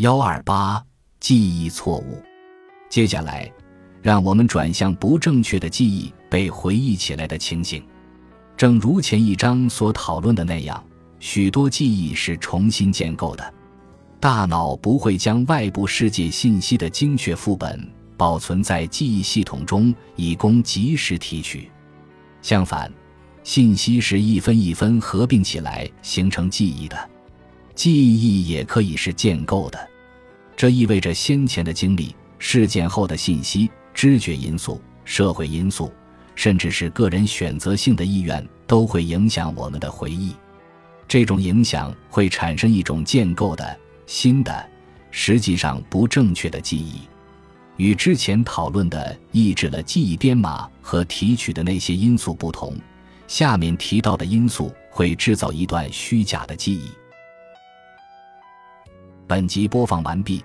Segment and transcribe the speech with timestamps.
[0.00, 0.82] 幺二八
[1.20, 2.22] 记忆错误。
[2.88, 3.52] 接下来，
[4.00, 7.84] 让我们转向不正确的记忆被回忆起来的情形。
[8.56, 10.82] 正如前一章所讨论的那样，
[11.18, 13.54] 许多记忆是重新建构的。
[14.18, 17.86] 大脑不会将外部世界信息的精确副本
[18.16, 21.70] 保存在记忆系统中，以供及时提取。
[22.40, 22.90] 相反，
[23.44, 27.10] 信息是一分一分合并起来形成记忆的。
[27.74, 29.89] 记忆也可以是建构的，
[30.60, 35.90] 这意味着先前的经历、事件后的信息、知觉因素、社会因素，
[36.34, 40.36] 甚至是个人选择性的意愿，都会影响我们的回忆。
[41.08, 44.68] 这种影响会产生一种建构的新的、
[45.10, 47.08] 实际上不正确的记忆。
[47.78, 52.76] 与之前讨论的抑制了记忆编码和提取的那些因素不同，
[53.26, 56.90] 下面提到的因素会制造一段虚假的记忆。
[59.26, 60.44] 本集播放完毕，